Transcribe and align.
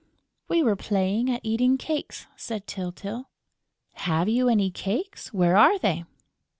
"We 0.47 0.63
were 0.63 0.75
playing 0.75 1.29
at 1.29 1.41
eating 1.43 1.77
cakes," 1.77 2.25
said 2.35 2.65
Tyltyl. 2.65 3.27
"Have 3.93 4.27
you 4.27 4.49
any 4.49 4.71
cakes?... 4.71 5.31
Where 5.31 5.55
are 5.55 5.77
they?..." 5.77 6.05